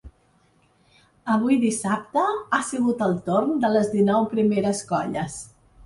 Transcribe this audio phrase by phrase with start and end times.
[1.35, 2.25] Avui dissabte
[2.59, 5.43] ha sigut el torn de les dinou primeres colles.